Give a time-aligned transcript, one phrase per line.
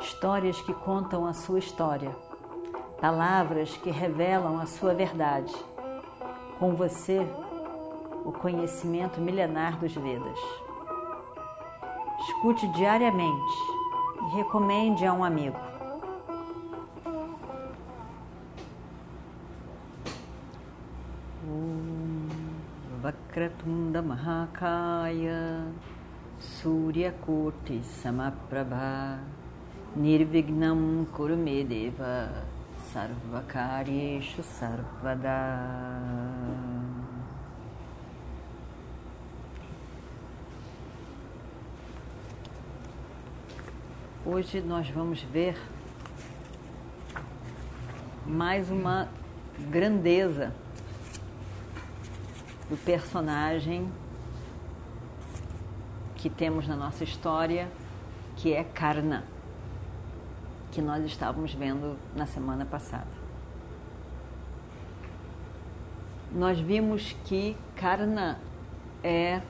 [0.00, 2.14] histórias que contam a sua história,
[3.00, 5.54] palavras que revelam a sua verdade.
[6.58, 7.26] Com você,
[8.24, 10.38] o conhecimento milenar dos Vedas.
[12.20, 13.54] Escute diariamente
[14.22, 15.68] e recomende a um amigo.
[23.00, 25.72] Vakratunda Mahakaya
[26.40, 29.37] Suryakoti Samaprabha
[29.96, 32.44] Nirvignam Kurumedeva
[32.92, 35.30] Sarvakaryeshu Sarvada.
[44.26, 45.56] Hoje nós vamos ver
[48.26, 49.08] mais uma
[49.70, 50.54] grandeza
[52.68, 53.90] do personagem
[56.14, 57.70] que temos na nossa história,
[58.36, 59.24] que é Karna,
[60.70, 63.06] que nós estávamos vendo na semana passada.
[66.32, 68.38] Nós vimos que Karna
[69.02, 69.40] é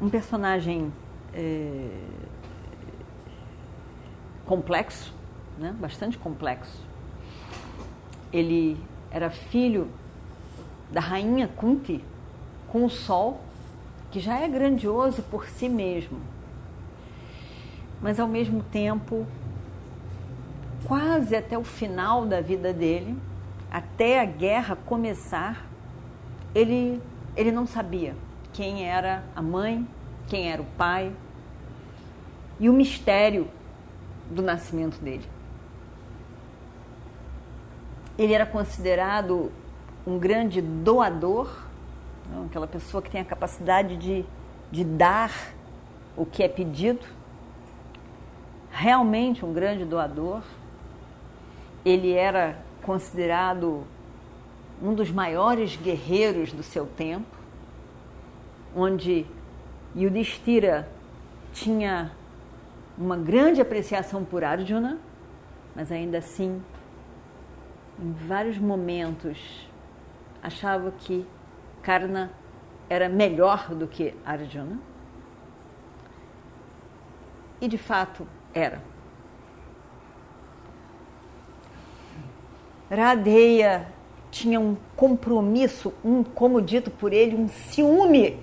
[0.00, 0.92] um personagem
[1.34, 1.90] é,
[4.46, 5.12] complexo,
[5.58, 5.74] né?
[5.78, 6.86] bastante complexo.
[8.32, 8.78] Ele
[9.10, 9.88] era filho
[10.90, 12.04] da rainha Kunti
[12.68, 13.40] com o sol,
[14.10, 16.20] que já é grandioso por si mesmo,
[18.00, 19.26] mas ao mesmo tempo,
[20.86, 23.16] quase até o final da vida dele,
[23.70, 25.66] até a guerra começar,
[26.54, 27.00] ele,
[27.36, 28.14] ele não sabia
[28.52, 29.86] quem era a mãe,
[30.26, 31.12] quem era o pai
[32.58, 33.48] e o mistério
[34.30, 35.24] do nascimento dele.
[38.16, 39.52] Ele era considerado
[40.06, 41.64] um grande doador,
[42.46, 44.24] aquela pessoa que tem a capacidade de,
[44.70, 45.32] de dar
[46.16, 47.06] o que é pedido,
[48.78, 50.40] realmente um grande doador.
[51.84, 53.84] Ele era considerado
[54.80, 57.36] um dos maiores guerreiros do seu tempo,
[58.76, 59.26] onde
[59.96, 60.88] Yudhishthira
[61.52, 62.12] tinha
[62.96, 64.98] uma grande apreciação por Arjuna,
[65.74, 66.62] mas ainda assim,
[68.00, 69.68] em vários momentos,
[70.40, 71.26] achava que
[71.82, 72.30] Karna
[72.88, 74.78] era melhor do que Arjuna.
[77.60, 78.82] E de fato era.
[82.90, 83.86] Radeya
[84.30, 88.40] tinha um compromisso, um, como dito por ele, um ciúme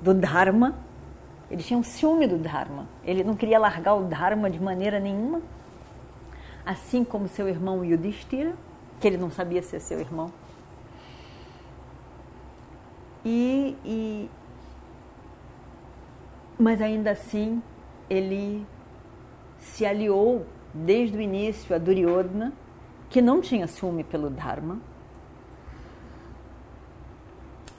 [0.00, 0.76] do Dharma.
[1.50, 2.86] Ele tinha um ciúme do Dharma.
[3.04, 5.40] Ele não queria largar o Dharma de maneira nenhuma.
[6.64, 8.54] Assim como seu irmão Yudhishthira,
[9.00, 10.30] que ele não sabia ser seu irmão.
[13.24, 14.30] E, e,
[16.58, 17.62] mas ainda assim
[18.08, 18.66] ele
[19.58, 22.52] se aliou desde o início a Duryodhana,
[23.10, 24.78] que não tinha ciúme pelo Dharma,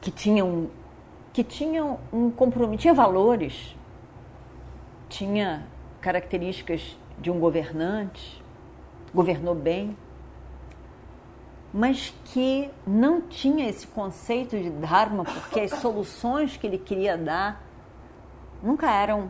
[0.01, 0.69] que tinha um,
[1.31, 3.75] que tinha um compromisso, tinha valores,
[5.07, 5.67] tinha
[6.01, 8.43] características de um governante,
[9.13, 9.95] governou bem,
[11.73, 17.63] mas que não tinha esse conceito de Dharma, porque as soluções que ele queria dar
[18.63, 19.29] nunca eram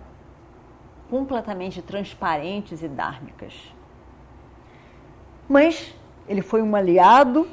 [1.10, 3.54] completamente transparentes e dármicas.
[5.48, 5.96] Mas
[6.28, 7.48] ele foi um aliado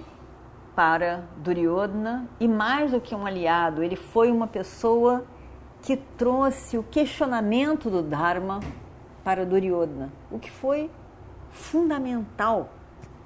[0.74, 5.24] para Duryodhana e mais do que um aliado, ele foi uma pessoa
[5.80, 8.60] que trouxe o questionamento do Dharma
[9.24, 10.90] para Duryodhana, o que foi
[11.50, 12.68] fundamental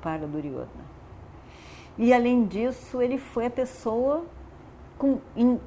[0.00, 0.90] para Duryodhana.
[1.98, 4.24] E além disso, ele foi a pessoa
[4.96, 5.60] com, em,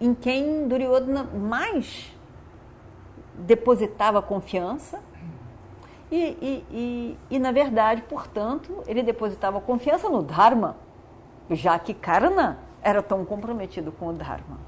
[0.00, 2.12] em quem Duryodhana mais
[3.34, 5.00] depositava confiança.
[6.10, 10.76] E, e, e, e, na verdade, portanto, ele depositava confiança no Dharma,
[11.50, 14.58] já que Karna era tão comprometido com o Dharma.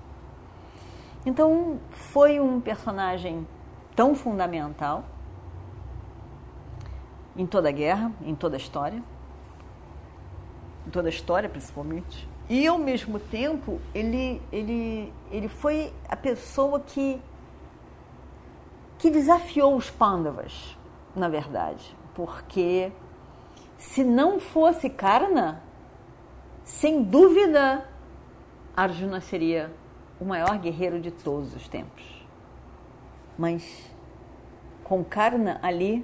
[1.26, 3.46] Então, foi um personagem
[3.94, 5.04] tão fundamental
[7.36, 9.02] em toda a guerra, em toda a história
[10.86, 12.28] em toda a história principalmente.
[12.48, 17.20] E ao mesmo tempo, ele, ele, ele foi a pessoa que,
[19.04, 20.78] que desafiou os Pandavas,
[21.14, 21.94] na verdade.
[22.14, 22.90] Porque
[23.76, 25.62] se não fosse Karna,
[26.64, 27.86] sem dúvida,
[28.74, 29.70] Arjuna seria
[30.18, 32.02] o maior guerreiro de todos os tempos.
[33.36, 33.92] Mas
[34.82, 36.02] com Karna ali,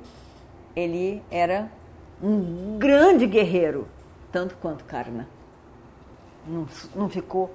[0.77, 1.73] ele era
[2.23, 3.89] um grande guerreiro
[4.31, 5.27] tanto quanto Karna.
[6.47, 7.51] Não, não ficou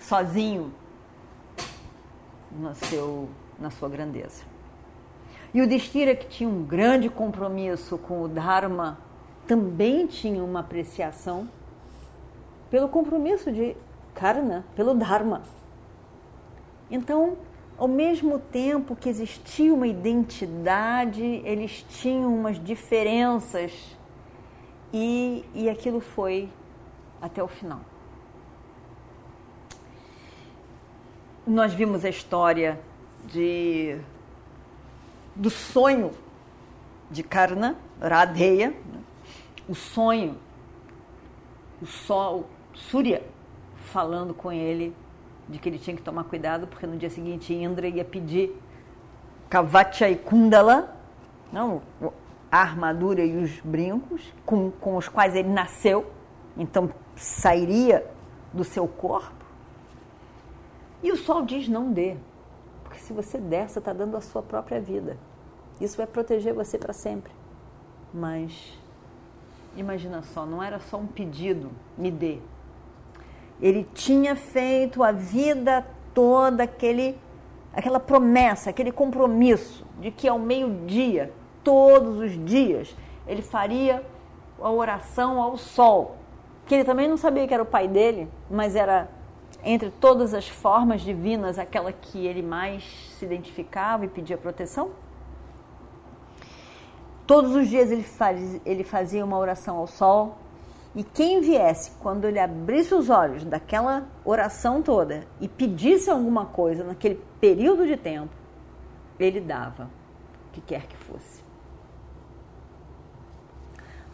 [0.00, 0.74] sozinho
[2.50, 3.28] no seu,
[3.58, 4.44] na sua grandeza.
[5.52, 8.98] E o Destira, que tinha um grande compromisso com o Dharma,
[9.46, 11.48] também tinha uma apreciação
[12.70, 13.74] pelo compromisso de
[14.14, 15.42] Karna, pelo Dharma.
[16.90, 17.38] Então,
[17.78, 23.96] ao mesmo tempo que existia uma identidade, eles tinham umas diferenças
[24.92, 26.50] e, e aquilo foi
[27.22, 27.80] até o final.
[31.46, 32.78] Nós vimos a história
[33.32, 33.98] de
[35.34, 36.10] do sonho
[37.10, 39.00] de Karna, Radheya, né?
[39.68, 40.36] o sonho,
[41.80, 43.22] o sol, Surya,
[43.86, 44.94] falando com ele
[45.48, 48.60] de que ele tinha que tomar cuidado, porque no dia seguinte Indra ia pedir
[49.48, 50.94] Kavacha e Kundala,
[51.52, 51.80] não,
[52.50, 56.10] a armadura e os brincos com, com os quais ele nasceu,
[56.56, 58.04] então sairia
[58.52, 59.44] do seu corpo.
[61.02, 62.16] E o sol diz: não dê,
[63.08, 65.16] se você der, você está dando a sua própria vida.
[65.80, 67.32] Isso vai proteger você para sempre.
[68.12, 68.78] Mas
[69.74, 72.38] imagina só, não era só um pedido, me dê.
[73.62, 77.18] Ele tinha feito a vida toda aquele
[77.72, 81.32] aquela promessa, aquele compromisso de que ao meio-dia,
[81.64, 82.94] todos os dias,
[83.26, 84.04] ele faria
[84.60, 86.16] a oração ao sol,
[86.66, 89.08] que ele também não sabia que era o pai dele, mas era
[89.64, 92.84] entre todas as formas divinas aquela que ele mais
[93.18, 94.90] se identificava e pedia proteção.
[97.26, 100.38] Todos os dias ele, faz, ele fazia uma oração ao sol.
[100.94, 106.82] E quem viesse, quando ele abrisse os olhos daquela oração toda e pedisse alguma coisa
[106.82, 108.32] naquele período de tempo,
[109.18, 109.90] ele dava,
[110.48, 111.44] o que quer que fosse.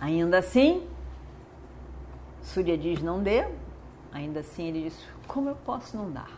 [0.01, 0.87] Ainda assim,
[2.43, 3.47] Surya diz: não dê.
[4.15, 4.97] Ainda assim, ele diz:
[5.27, 6.31] como eu posso não dar?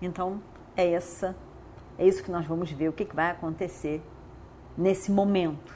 [0.00, 0.40] Então,
[0.76, 1.36] é essa,
[1.98, 4.00] é isso que nós vamos ver, o que, que vai acontecer
[4.78, 5.74] nesse momento.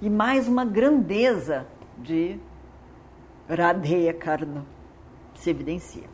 [0.00, 1.66] E mais uma grandeza
[1.98, 2.38] de
[3.48, 4.64] Radheya Karna
[5.34, 6.08] se evidencia.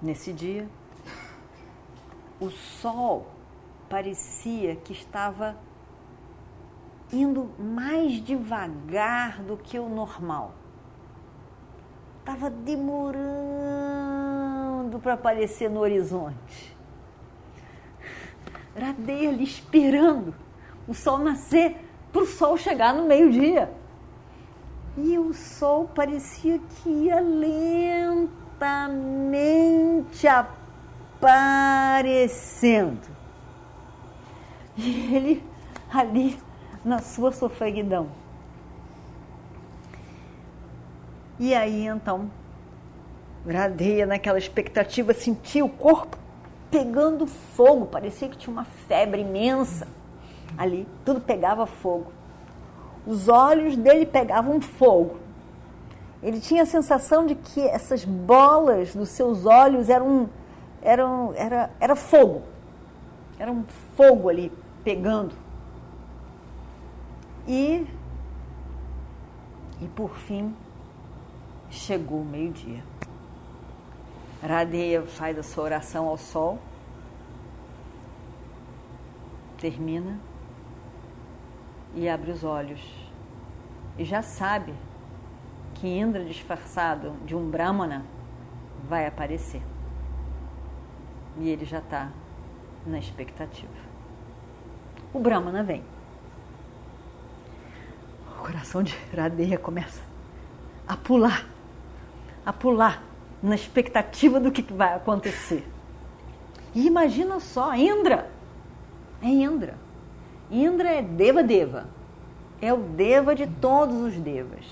[0.00, 0.66] Nesse dia,
[2.40, 3.26] o sol
[3.90, 5.54] parecia que estava
[7.12, 10.61] indo mais devagar do que o normal.
[12.22, 13.10] Estava demorando
[15.00, 16.72] para aparecer no horizonte.
[18.78, 20.32] Radeia ali esperando
[20.86, 23.72] o sol nascer para o sol chegar no meio-dia.
[24.96, 28.28] E o sol parecia que ia lentamente
[31.18, 33.10] aparecendo.
[34.76, 35.44] E ele
[35.92, 36.38] ali
[36.84, 38.21] na sua sofreguidão.
[41.42, 42.30] E aí então,
[43.44, 46.16] Radeia naquela expectativa sentia o corpo
[46.70, 49.88] pegando fogo, parecia que tinha uma febre imensa
[50.56, 52.12] ali, tudo pegava fogo.
[53.04, 55.16] Os olhos dele pegavam fogo.
[56.22, 60.30] Ele tinha a sensação de que essas bolas dos seus olhos eram,
[60.80, 62.42] eram era, era fogo.
[63.36, 63.64] Era um
[63.96, 64.52] fogo ali
[64.84, 65.34] pegando.
[67.48, 67.84] E,
[69.80, 70.54] e por fim,
[71.72, 72.84] chegou o meio-dia.
[74.42, 76.58] Radeia faz a sua oração ao sol,
[79.58, 80.18] termina
[81.94, 82.80] e abre os olhos.
[83.98, 84.74] E já sabe
[85.74, 88.04] que Indra, disfarçado de um Brahmana,
[88.88, 89.62] vai aparecer.
[91.38, 92.10] E ele já está
[92.86, 93.72] na expectativa.
[95.12, 95.82] O Brahmana vem.
[98.28, 100.02] O coração de Radeia começa
[100.86, 101.46] a pular,
[102.44, 103.02] a pular
[103.42, 105.66] na expectativa do que vai acontecer.
[106.74, 108.30] E imagina só, Indra.
[109.20, 109.74] É Indra.
[110.50, 111.86] Indra é Deva Deva.
[112.60, 114.64] É o Deva de todos os Devas.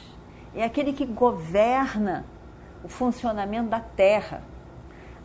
[0.55, 2.25] É aquele que governa
[2.83, 4.43] o funcionamento da terra.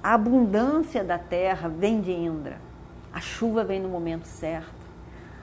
[0.03, 2.59] A abundância da terra vem de Indra.
[3.13, 4.73] A chuva vem no momento certo.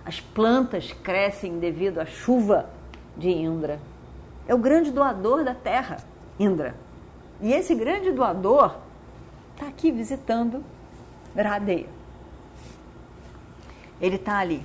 [0.04, 2.68] As plantas crescem devido à chuva
[3.16, 3.80] de Indra.
[4.46, 5.98] É o grande doador da terra,
[6.38, 6.74] Indra.
[7.42, 8.76] E esse grande doador
[9.52, 10.64] está aqui visitando
[11.36, 11.88] Radeya.
[14.00, 14.64] Ele está ali.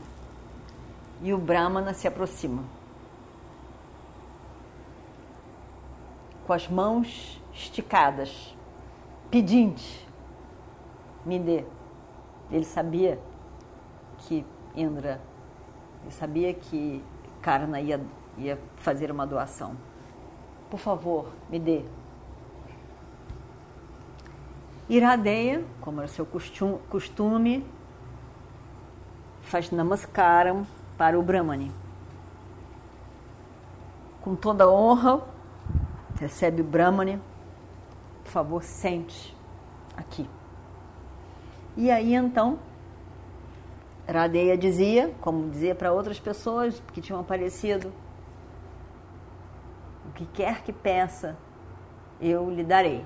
[1.24, 2.64] E o Brahmana se aproxima.
[6.46, 8.56] Com as mãos esticadas,
[9.32, 10.08] pedinte,
[11.26, 11.66] me dê.
[12.52, 13.20] Ele sabia
[14.20, 15.20] que Indra,
[16.04, 17.04] ele sabia que
[17.42, 18.00] Karna ia,
[18.38, 19.76] ia fazer uma doação.
[20.70, 21.84] Por favor, me dê.
[24.90, 27.66] Iradeia, como era seu costume,
[29.42, 30.66] faz namaskaram
[30.98, 31.72] para o Brahmani.
[34.22, 35.22] Com toda honra,
[36.20, 37.22] recebe o Brahmani,
[38.24, 39.36] por favor, sente
[39.96, 40.30] aqui.
[41.76, 42.58] E aí então,
[44.08, 47.92] Radeia dizia, como dizia para outras pessoas que tinham aparecido,
[50.06, 51.38] o que quer que peça,
[52.22, 53.06] eu lhe darei.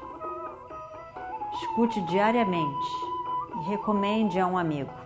[1.61, 2.87] Escute diariamente
[3.55, 5.00] e recomende a um amigo.